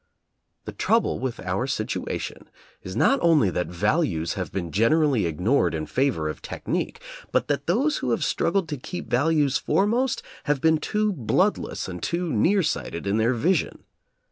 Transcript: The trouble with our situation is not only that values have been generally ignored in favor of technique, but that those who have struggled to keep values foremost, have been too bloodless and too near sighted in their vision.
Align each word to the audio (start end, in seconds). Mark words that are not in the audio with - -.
The 0.65 0.71
trouble 0.71 1.19
with 1.19 1.39
our 1.39 1.67
situation 1.67 2.49
is 2.81 2.95
not 2.95 3.19
only 3.21 3.51
that 3.51 3.67
values 3.67 4.33
have 4.33 4.51
been 4.51 4.71
generally 4.71 5.27
ignored 5.27 5.75
in 5.75 5.85
favor 5.85 6.27
of 6.27 6.41
technique, 6.41 6.99
but 7.31 7.47
that 7.49 7.67
those 7.67 7.97
who 7.97 8.09
have 8.09 8.23
struggled 8.23 8.67
to 8.69 8.77
keep 8.77 9.07
values 9.07 9.59
foremost, 9.59 10.23
have 10.45 10.59
been 10.59 10.79
too 10.79 11.13
bloodless 11.13 11.87
and 11.87 12.01
too 12.01 12.33
near 12.33 12.63
sighted 12.63 13.05
in 13.05 13.17
their 13.17 13.35
vision. 13.35 13.83